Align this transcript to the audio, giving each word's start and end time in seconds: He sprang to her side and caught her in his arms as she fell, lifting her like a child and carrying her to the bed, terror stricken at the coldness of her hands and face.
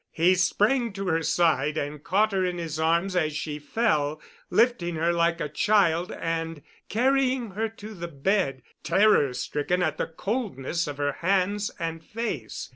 He 0.09 0.33
sprang 0.33 0.93
to 0.93 1.09
her 1.09 1.21
side 1.21 1.77
and 1.77 2.03
caught 2.03 2.31
her 2.31 2.43
in 2.43 2.57
his 2.57 2.79
arms 2.79 3.15
as 3.15 3.35
she 3.35 3.59
fell, 3.59 4.19
lifting 4.49 4.95
her 4.95 5.13
like 5.13 5.39
a 5.39 5.47
child 5.47 6.11
and 6.11 6.63
carrying 6.89 7.51
her 7.51 7.69
to 7.69 7.93
the 7.93 8.07
bed, 8.07 8.63
terror 8.81 9.31
stricken 9.35 9.83
at 9.83 9.97
the 9.99 10.07
coldness 10.07 10.87
of 10.87 10.97
her 10.97 11.17
hands 11.21 11.69
and 11.77 12.03
face. 12.03 12.69